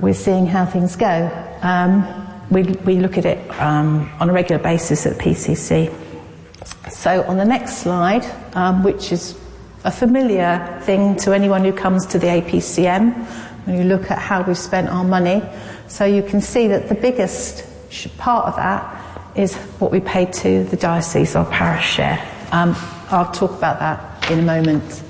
we're 0.00 0.12
seeing 0.12 0.46
how 0.46 0.66
things 0.66 0.96
go. 0.96 1.30
Um, 1.62 2.04
we, 2.50 2.64
we 2.84 2.98
look 2.98 3.16
at 3.16 3.26
it 3.26 3.48
um, 3.60 4.10
on 4.18 4.28
a 4.28 4.32
regular 4.32 4.60
basis 4.60 5.06
at 5.06 5.18
PCC. 5.18 5.94
So, 6.90 7.22
on 7.28 7.36
the 7.36 7.44
next 7.44 7.78
slide, 7.78 8.24
um, 8.56 8.82
which 8.82 9.12
is 9.12 9.38
a 9.84 9.92
familiar 9.92 10.80
thing 10.82 11.14
to 11.18 11.32
anyone 11.32 11.62
who 11.62 11.72
comes 11.72 12.06
to 12.06 12.18
the 12.18 12.26
APCM, 12.26 13.24
when 13.66 13.76
you 13.78 13.84
look 13.84 14.10
at 14.10 14.18
how 14.18 14.42
we've 14.42 14.58
spent 14.58 14.88
our 14.88 15.04
money, 15.04 15.44
so 15.86 16.04
you 16.04 16.24
can 16.24 16.40
see 16.40 16.66
that 16.66 16.88
the 16.88 16.96
biggest 16.96 17.64
part 18.18 18.46
of 18.46 18.56
that 18.56 18.98
is 19.36 19.54
what 19.78 19.92
we 19.92 20.00
pay 20.00 20.26
to 20.26 20.64
the 20.64 20.76
diocese, 20.76 21.36
our 21.36 21.48
parish 21.48 21.86
share. 21.86 22.31
Um, 22.52 22.76
I'll 23.10 23.32
talk 23.32 23.52
about 23.52 23.78
that 23.78 24.30
in 24.30 24.38
a 24.38 24.42
moment. 24.42 25.02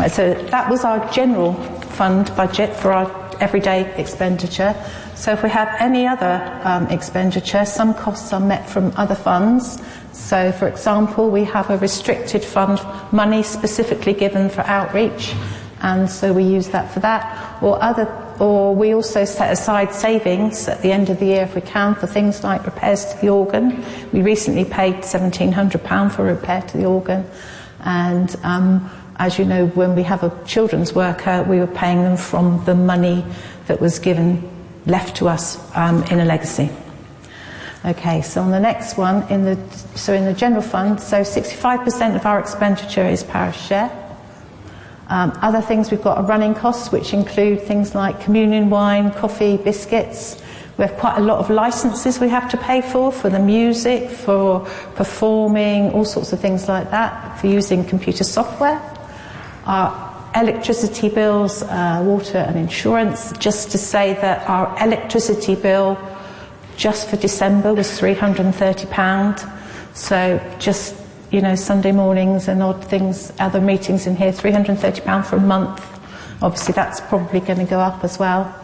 Right, 0.00 0.10
so 0.10 0.34
that 0.34 0.68
was 0.68 0.84
our 0.84 1.10
general 1.12 1.54
fund 1.94 2.34
budget 2.36 2.74
for 2.74 2.92
our 2.92 3.36
everyday 3.40 3.94
expenditure. 3.94 4.74
So 5.14 5.32
if 5.32 5.44
we 5.44 5.50
have 5.50 5.68
any 5.78 6.06
other 6.06 6.60
um, 6.64 6.88
expenditure, 6.88 7.64
some 7.64 7.94
costs 7.94 8.32
are 8.32 8.40
met 8.40 8.68
from 8.68 8.92
other 8.96 9.14
funds. 9.14 9.80
So, 10.12 10.50
for 10.50 10.66
example, 10.66 11.30
we 11.30 11.44
have 11.44 11.70
a 11.70 11.78
restricted 11.78 12.44
fund, 12.44 12.80
money 13.12 13.44
specifically 13.44 14.14
given 14.14 14.48
for 14.48 14.62
outreach, 14.62 15.32
and 15.80 16.10
so 16.10 16.32
we 16.32 16.42
use 16.42 16.68
that 16.70 16.92
for 16.92 17.00
that. 17.00 17.62
Or 17.62 17.80
other 17.82 18.06
or 18.40 18.74
we 18.74 18.94
also 18.94 19.24
set 19.24 19.52
aside 19.52 19.94
savings 19.94 20.68
at 20.68 20.82
the 20.82 20.92
end 20.92 21.10
of 21.10 21.18
the 21.20 21.26
year 21.26 21.42
if 21.42 21.54
we 21.54 21.60
can 21.60 21.94
for 21.94 22.06
things 22.06 22.44
like 22.44 22.64
repairs 22.64 23.04
to 23.06 23.20
the 23.20 23.28
organ. 23.28 23.84
We 24.12 24.22
recently 24.22 24.64
paid 24.64 24.96
£1,700 24.96 26.12
for 26.12 26.24
repair 26.24 26.62
to 26.62 26.76
the 26.76 26.84
organ, 26.86 27.24
and 27.80 28.34
um, 28.42 28.90
as 29.16 29.38
you 29.38 29.44
know, 29.44 29.66
when 29.68 29.94
we 29.94 30.02
have 30.02 30.22
a 30.22 30.44
children's 30.44 30.94
worker, 30.94 31.44
we 31.48 31.58
were 31.58 31.66
paying 31.66 32.02
them 32.02 32.16
from 32.16 32.64
the 32.64 32.74
money 32.74 33.24
that 33.66 33.80
was 33.80 33.98
given 33.98 34.48
left 34.86 35.16
to 35.16 35.28
us 35.28 35.58
um, 35.76 36.02
in 36.04 36.20
a 36.20 36.24
legacy. 36.24 36.70
Okay, 37.84 38.22
so 38.22 38.40
on 38.40 38.50
the 38.50 38.60
next 38.60 38.96
one, 38.96 39.30
in 39.30 39.44
the, 39.44 39.58
so 39.94 40.14
in 40.14 40.24
the 40.24 40.32
general 40.32 40.62
fund, 40.62 40.98
so 41.00 41.20
65% 41.20 42.16
of 42.16 42.24
our 42.24 42.40
expenditure 42.40 43.04
is 43.04 43.22
parish 43.22 43.60
share. 43.60 44.03
Um, 45.08 45.36
other 45.42 45.60
things 45.60 45.90
we've 45.90 46.02
got 46.02 46.18
are 46.18 46.24
running 46.24 46.54
costs, 46.54 46.90
which 46.90 47.12
include 47.12 47.62
things 47.62 47.94
like 47.94 48.20
communion 48.20 48.70
wine, 48.70 49.10
coffee, 49.12 49.56
biscuits. 49.58 50.42
We 50.78 50.84
have 50.84 50.96
quite 50.96 51.18
a 51.18 51.20
lot 51.20 51.38
of 51.38 51.50
licenses 51.50 52.18
we 52.18 52.28
have 52.30 52.50
to 52.50 52.56
pay 52.56 52.80
for, 52.80 53.12
for 53.12 53.28
the 53.28 53.38
music, 53.38 54.10
for 54.10 54.60
performing, 54.96 55.92
all 55.92 56.04
sorts 56.04 56.32
of 56.32 56.40
things 56.40 56.68
like 56.68 56.90
that, 56.90 57.38
for 57.38 57.46
using 57.46 57.84
computer 57.84 58.24
software. 58.24 58.80
Our 59.66 60.32
electricity 60.34 61.08
bills, 61.10 61.62
uh, 61.62 62.02
water 62.04 62.38
and 62.38 62.58
insurance, 62.58 63.32
just 63.38 63.70
to 63.70 63.78
say 63.78 64.14
that 64.14 64.48
our 64.48 64.76
electricity 64.82 65.54
bill 65.54 65.98
just 66.76 67.08
for 67.08 67.16
December 67.16 67.72
was 67.72 67.88
£330. 68.00 69.50
So 69.94 70.56
just 70.58 70.96
you 71.34 71.40
know, 71.40 71.56
Sunday 71.56 71.90
mornings 71.90 72.46
and 72.46 72.62
odd 72.62 72.84
things, 72.84 73.32
other 73.40 73.60
meetings 73.60 74.06
in 74.06 74.14
here, 74.14 74.30
£330 74.30 75.26
for 75.26 75.34
a 75.34 75.40
month. 75.40 75.84
Obviously, 76.40 76.74
that's 76.74 77.00
probably 77.00 77.40
going 77.40 77.58
to 77.58 77.64
go 77.64 77.80
up 77.80 78.04
as 78.04 78.20
well. 78.20 78.54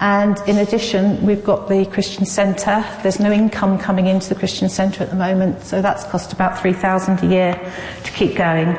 And 0.00 0.36
in 0.48 0.58
addition, 0.58 1.24
we've 1.24 1.44
got 1.44 1.68
the 1.68 1.86
Christian 1.86 2.26
Centre. 2.26 2.84
There's 3.04 3.20
no 3.20 3.30
income 3.30 3.78
coming 3.78 4.08
into 4.08 4.28
the 4.28 4.34
Christian 4.34 4.68
Centre 4.68 5.04
at 5.04 5.10
the 5.10 5.16
moment, 5.16 5.62
so 5.62 5.80
that's 5.80 6.02
cost 6.06 6.32
about 6.32 6.60
3,000 6.60 7.22
a 7.22 7.26
year 7.28 7.72
to 8.02 8.10
keep 8.10 8.34
going. 8.34 8.76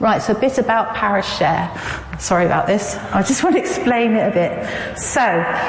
Right, 0.00 0.22
so 0.22 0.34
a 0.34 0.40
bit 0.40 0.56
about 0.56 0.94
parish 0.94 1.28
share. 1.36 1.70
Sorry 2.18 2.46
about 2.46 2.66
this. 2.66 2.96
I 3.12 3.22
just 3.22 3.44
want 3.44 3.56
to 3.56 3.60
explain 3.60 4.14
it 4.14 4.26
a 4.26 4.32
bit. 4.32 4.98
So, 4.98 5.20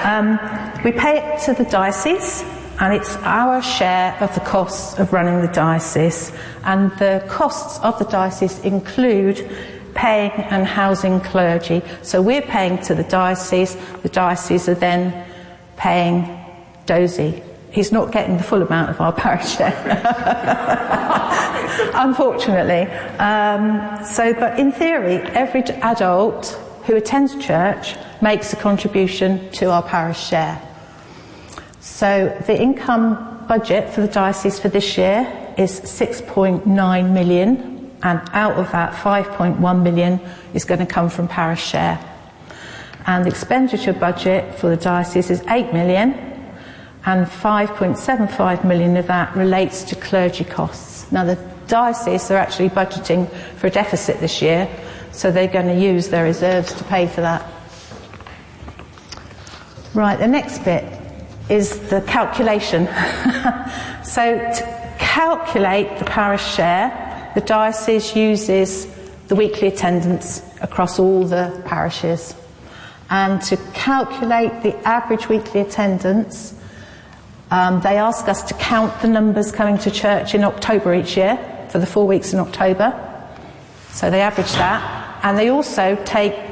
um, 0.06 0.40
we 0.86 0.94
pay 0.94 1.18
it 1.18 1.42
to 1.42 1.54
the 1.54 1.70
diocese, 1.70 2.46
and 2.80 2.94
it's 2.94 3.16
our 3.18 3.62
share 3.62 4.18
of 4.20 4.34
the 4.34 4.42
costs 4.42 5.00
of 5.00 5.14
running 5.14 5.42
the 5.42 5.54
diocese. 5.54 6.32
And 6.64 6.92
the 6.98 7.24
costs 7.30 7.80
of 7.80 7.98
the 8.00 8.06
diocese 8.06 8.60
include 8.60 9.50
paying 9.94 10.32
and 10.32 10.66
housing 10.66 11.20
clergy. 11.22 11.82
So 12.02 12.22
we're 12.22 12.42
paying 12.42 12.82
to 12.84 12.96
the 12.96 13.04
diocese, 13.04 13.78
the 14.02 14.10
diocese 14.10 14.68
are 14.68 14.76
then 14.76 15.28
paying 15.78 16.40
Dozie. 16.86 17.44
He's 17.72 17.92
not 17.92 18.12
getting 18.12 18.38
the 18.38 18.44
full 18.44 18.62
amount 18.62 18.90
of 18.90 19.02
our 19.02 19.14
parish 19.14 19.58
share, 19.58 19.74
unfortunately. 21.96 22.92
Um, 23.18 24.06
so, 24.06 24.34
but 24.34 24.60
in 24.60 24.72
theory, 24.72 25.16
every 25.16 25.62
adult 25.62 26.48
who 26.86 26.96
attends 26.96 27.36
church 27.44 27.96
makes 28.22 28.54
a 28.54 28.56
contribution 28.56 29.50
to 29.52 29.72
our 29.72 29.82
parish 29.82 30.20
share. 30.20 30.62
So 31.84 32.34
the 32.48 32.58
income 32.58 33.46
budget 33.46 33.90
for 33.90 34.00
the 34.00 34.08
diocese 34.08 34.58
for 34.58 34.70
this 34.70 34.98
year 34.98 35.28
is 35.58 35.82
6.9 35.82 37.12
million 37.12 37.92
and 38.02 38.22
out 38.32 38.54
of 38.54 38.72
that 38.72 38.94
5.1 38.94 39.84
million 39.84 40.22
is 40.54 40.64
going 40.64 40.80
to 40.80 40.86
come 40.86 41.10
from 41.10 41.28
parish 41.28 41.62
share. 41.62 42.00
And 43.06 43.26
the 43.26 43.30
expenditure 43.30 43.92
budget 43.92 44.56
for 44.56 44.70
the 44.70 44.78
diocese 44.78 45.30
is 45.30 45.44
8 45.50 45.74
million 45.74 46.14
and 47.06 47.28
5.75 47.28 48.64
million 48.64 48.96
of 48.96 49.08
that 49.08 49.36
relates 49.36 49.84
to 49.84 49.96
clergy 49.98 50.46
costs. 50.46 51.12
Now 51.12 51.26
the 51.26 51.36
diocese 51.68 52.32
are 52.32 52.38
actually 52.38 52.70
budgeting 52.70 53.30
for 53.58 53.68
a 53.68 53.70
deficit 53.70 54.22
this 54.22 54.42
year, 54.42 54.70
so 55.12 55.32
they're 55.32 55.50
going 55.50 55.68
to 55.68 55.78
use 55.78 56.08
their 56.08 56.24
reserves 56.24 56.72
to 56.76 56.84
pay 56.86 57.08
for 57.08 57.20
that. 57.20 57.46
Right, 59.94 60.18
the 60.18 60.28
next 60.28 60.60
bit 60.60 61.03
is 61.50 61.80
the 61.90 62.02
calculation. 62.02 62.86
so 64.04 64.38
to 64.38 64.96
calculate 64.98 66.00
the 66.00 66.06
parish 66.06 66.46
share, 66.56 67.32
the 67.36 67.42
diocese 67.42 68.16
uses 68.16 68.88
the 69.28 69.36
weekly 69.36 69.68
attendance 69.68 70.42
across 70.62 71.00
all 71.00 71.26
the 71.26 71.62
parishes. 71.66 72.36
And 73.10 73.42
to 73.44 73.58
calculate 73.74 74.64
the 74.64 74.76
average 74.88 75.30
weekly 75.30 75.62
attendance, 75.62 76.54
um, 77.52 77.82
they 77.82 77.98
ask 77.98 78.28
us 78.28 78.42
to 78.44 78.54
count 78.56 79.02
the 79.02 79.08
numbers 79.08 79.52
coming 79.52 79.78
to 79.80 79.92
church 79.92 80.34
in 80.34 80.44
October 80.44 80.96
each 80.96 81.18
year 81.18 81.38
for 81.70 81.80
the 81.80 81.86
four 81.86 82.08
weeks 82.08 82.34
in 82.34 82.40
October. 82.40 82.94
So 83.92 84.10
they 84.10 84.22
average 84.22 84.52
that. 84.54 85.20
And 85.24 85.38
they 85.38 85.50
also 85.50 85.96
take 86.06 86.43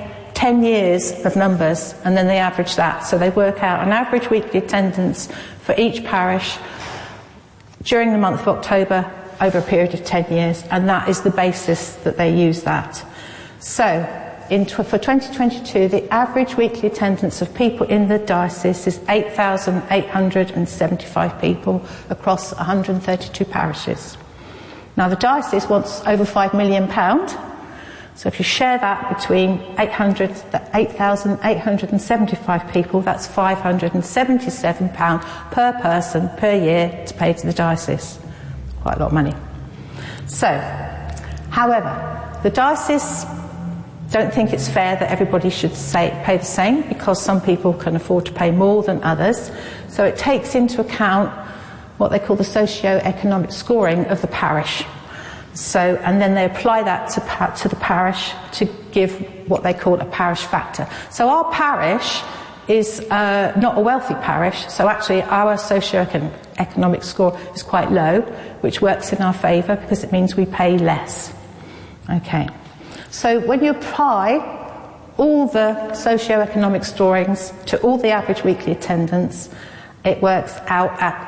10 0.42 0.64
years 0.64 1.12
of 1.24 1.36
numbers 1.36 1.94
and 2.04 2.18
then 2.18 2.26
they 2.26 2.40
average 2.40 2.76
that. 2.76 3.02
So 3.02 3.16
they 3.16 3.30
work 3.30 3.62
out 3.62 3.86
an 3.86 3.94
average 3.94 4.32
weekly 4.32 4.58
attendance 4.58 5.30
for 5.60 5.76
each 5.78 6.04
parish 6.04 6.58
during 7.84 8.12
the 8.12 8.18
month 8.18 8.42
of 8.42 8.48
October 8.48 9.06
over 9.40 9.60
a 9.60 9.62
period 9.62 9.94
of 9.94 10.04
10 10.04 10.34
years, 10.34 10.64
and 10.72 10.90
that 10.90 11.08
is 11.08 11.22
the 11.22 11.30
basis 11.30 11.94
that 11.98 12.18
they 12.18 12.36
use 12.36 12.64
that. 12.64 13.06
So, 13.60 13.86
in, 14.50 14.66
for 14.66 14.82
2022, 14.82 15.90
the 15.90 16.12
average 16.12 16.58
weekly 16.58 16.90
attendance 16.90 17.44
of 17.44 17.54
people 17.54 17.86
in 17.86 18.08
the 18.08 18.18
diocese 18.18 18.88
is 18.88 19.00
8,875 19.10 21.40
people 21.40 21.86
across 22.10 22.52
132 22.56 23.46
parishes. 23.46 24.18
Now, 24.98 25.08
the 25.08 25.18
diocese 25.18 25.68
wants 25.68 26.02
over 26.08 26.26
£5 26.26 26.56
million. 26.56 26.88
So 28.16 28.28
if 28.28 28.40
you 28.40 28.46
share 28.46 28.78
that 28.78 29.18
between 29.18 29.60
8,875 29.80 32.72
people, 32.72 33.02
that's 33.02 33.28
£577 33.28 35.52
per 35.52 35.74
person 35.82 36.30
per 36.38 36.54
year 36.54 37.04
to 37.08 37.14
pay 37.14 37.34
to 37.34 37.46
the 37.46 37.54
diocese 37.54 38.20
quite 38.82 38.98
a 38.98 39.00
lot 39.00 39.08
of 39.08 39.14
money. 39.14 39.34
So, 40.26 40.48
however, 41.50 42.40
the 42.44 42.50
diocese 42.50 43.26
don't 44.10 44.34
think 44.34 44.54
it's 44.54 44.68
fair 44.68 44.98
that 44.98 45.10
everybody 45.10 45.50
should 45.50 45.76
say, 45.76 46.12
pay 46.26 46.38
the 46.38 46.46
same 46.46 46.82
because 46.90 47.22
some 47.22 47.40
people 47.40 47.74
can 47.74 47.96
afford 47.96 48.26
to 48.26 48.34
pay 48.34 48.52
more 48.52 48.84
than 48.84 49.02
others. 49.04 49.52
So 49.88 50.04
it 50.04 50.18
takes 50.18 50.56
into 50.56 50.82
account 50.82 51.32
what 51.98 52.10
they 52.10 52.20
call 52.20 52.36
the 52.36 52.44
socio-economic 52.44 53.52
scoring 53.52 54.06
of 54.06 54.22
the 54.22 54.28
parish. 54.28 54.84
So, 55.54 55.98
and 56.04 56.22
then 56.22 56.34
they 56.34 56.46
apply 56.46 56.84
that 56.84 57.10
to, 57.12 57.62
to 57.62 57.70
the 57.70 57.76
parish 57.76 58.32
to 58.54 58.66
give 58.92 59.20
what 59.50 59.64
they 59.64 59.74
call 59.74 60.00
a 60.00 60.06
parish 60.06 60.42
factor. 60.42 60.88
So 61.10 61.28
our 61.30 61.52
parish 61.52 62.22
is 62.68 63.02
uh, 63.10 63.54
not 63.60 63.78
a 63.78 63.82
wealthy 63.82 64.14
parish, 64.16 64.68
so 64.68 64.88
actually 64.88 65.24
our 65.24 65.58
socio-economic 65.58 67.04
score 67.04 67.38
is 67.54 67.64
quite 67.64 67.92
low, 67.92 68.22
which 68.62 68.82
works 68.82 69.12
in 69.12 69.22
our 69.22 69.34
favour 69.34 69.76
because 69.76 70.04
it 70.04 70.12
means 70.12 70.36
we 70.36 70.46
pay 70.46 70.78
less. 70.78 71.34
Okay. 72.10 72.48
So 73.10 73.40
when 73.42 73.64
you 73.64 73.72
apply 73.72 74.60
all 75.18 75.48
the 75.48 75.94
socio-economic 75.94 76.86
scorings 76.86 77.52
to 77.66 77.80
all 77.82 77.98
the 77.98 78.10
average 78.10 78.44
weekly 78.44 78.72
attendance, 78.72 79.50
it 80.06 80.22
works 80.22 80.56
out 80.68 80.92
at 81.02 81.28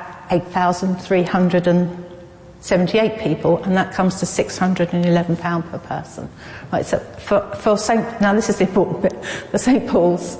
8,378 2.63 3.19
people, 3.19 3.61
and 3.63 3.75
that 3.75 3.93
comes 3.93 4.19
to 4.19 4.25
£611 4.25 5.69
per 5.69 5.77
person. 5.79 6.29
Right, 6.71 6.85
so 6.85 6.99
for, 6.99 7.41
for 7.55 7.77
St. 7.77 8.21
Now 8.21 8.33
this 8.33 8.49
is 8.49 8.57
the 8.57 8.67
important 8.67 9.01
bit. 9.01 9.25
For 9.51 9.57
St. 9.57 9.87
Paul's, 9.89 10.37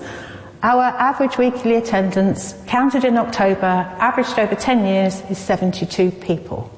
our 0.63 0.83
average 0.83 1.37
weekly 1.37 1.75
attendance, 1.75 2.55
counted 2.65 3.03
in 3.03 3.17
October, 3.17 3.65
averaged 3.65 4.39
over 4.39 4.55
10 4.55 4.85
years, 4.85 5.21
is 5.29 5.37
72 5.37 6.11
people. 6.11 6.71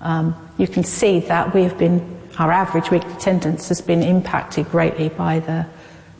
Um, 0.00 0.34
you 0.58 0.66
can 0.66 0.82
see 0.82 1.20
that 1.20 1.54
we 1.54 1.62
have 1.62 1.78
been, 1.78 2.20
our 2.38 2.50
average 2.50 2.90
weekly 2.90 3.12
attendance 3.12 3.68
has 3.68 3.80
been 3.80 4.02
impacted 4.02 4.68
greatly 4.70 5.10
by 5.10 5.38
the 5.38 5.64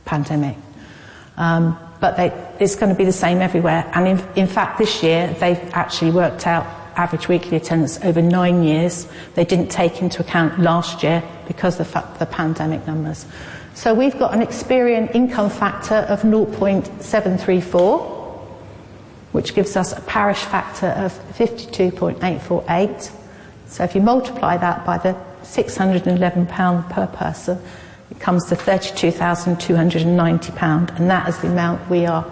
pandemic. 0.04 0.56
Um, 1.36 1.76
but 2.00 2.16
they, 2.16 2.28
it's 2.60 2.76
going 2.76 2.92
to 2.92 2.98
be 2.98 3.04
the 3.04 3.12
same 3.12 3.38
everywhere. 3.38 3.90
And 3.94 4.06
in, 4.06 4.28
in 4.36 4.46
fact, 4.46 4.78
this 4.78 5.02
year 5.02 5.34
they've 5.40 5.58
actually 5.72 6.12
worked 6.12 6.46
out 6.46 6.81
average 6.96 7.28
weekly 7.28 7.56
attendance 7.56 7.98
over 8.02 8.20
nine 8.22 8.62
years. 8.62 9.08
They 9.34 9.44
didn't 9.44 9.68
take 9.68 10.00
into 10.02 10.20
account 10.20 10.60
last 10.60 11.02
year 11.02 11.22
because 11.46 11.80
of 11.80 11.90
the, 12.18 12.26
pandemic 12.26 12.86
numbers. 12.86 13.24
So 13.74 13.94
we've 13.94 14.18
got 14.18 14.34
an 14.34 14.40
Experian 14.40 15.14
income 15.14 15.48
factor 15.50 15.94
of 15.94 16.22
0.734, 16.22 18.20
which 19.32 19.54
gives 19.54 19.76
us 19.76 19.92
a 19.92 20.00
parish 20.02 20.40
factor 20.40 20.88
of 20.88 21.12
52.848. 21.36 23.12
So 23.66 23.84
if 23.84 23.94
you 23.94 24.02
multiply 24.02 24.58
that 24.58 24.84
by 24.84 24.98
the 24.98 25.16
£611 25.42 26.90
per 26.90 27.06
person, 27.06 27.58
it 28.10 28.20
comes 28.20 28.44
to 28.48 28.56
£32,290, 28.56 30.98
and 30.98 31.10
that 31.10 31.28
is 31.28 31.38
the 31.38 31.48
amount 31.48 31.88
we 31.88 32.04
are 32.04 32.30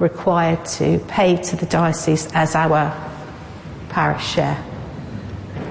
required 0.00 0.64
to 0.64 0.98
pay 1.06 1.36
to 1.36 1.54
the 1.56 1.66
diocese 1.66 2.26
as 2.34 2.56
our 2.56 3.09
parish 3.90 4.24
share. 4.26 4.62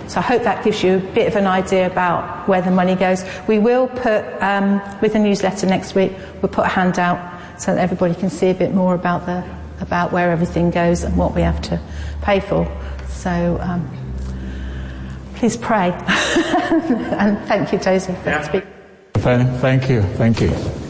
So 0.07 0.19
I 0.19 0.23
hope 0.23 0.43
that 0.43 0.63
gives 0.63 0.83
you 0.83 0.97
a 0.97 0.99
bit 0.99 1.27
of 1.27 1.35
an 1.35 1.45
idea 1.45 1.85
about 1.85 2.47
where 2.47 2.61
the 2.61 2.71
money 2.71 2.95
goes. 2.95 3.23
We 3.47 3.59
will 3.59 3.87
put, 3.87 4.23
um, 4.41 4.81
with 5.01 5.13
the 5.13 5.19
newsletter 5.19 5.67
next 5.67 5.93
week, 5.93 6.13
we'll 6.41 6.51
put 6.51 6.65
a 6.65 6.69
handout 6.69 7.39
so 7.61 7.75
that 7.75 7.81
everybody 7.81 8.15
can 8.15 8.29
see 8.29 8.49
a 8.49 8.53
bit 8.55 8.73
more 8.73 8.95
about, 8.95 9.25
the, 9.25 9.43
about 9.81 10.11
where 10.11 10.31
everything 10.31 10.71
goes 10.71 11.03
and 11.03 11.15
what 11.15 11.35
we 11.35 11.41
have 11.41 11.61
to 11.63 11.79
pay 12.23 12.39
for. 12.39 12.65
So 13.07 13.59
um, 13.61 13.87
please 15.35 15.57
pray. 15.57 15.91
and 16.07 17.37
thank 17.47 17.71
you, 17.71 17.77
Joseph, 17.77 18.17
for 18.23 18.29
yeah. 18.29 18.41
speaking. 18.41 18.69
Thank 19.13 19.89
you, 19.89 20.01
thank 20.01 20.41
you. 20.41 20.88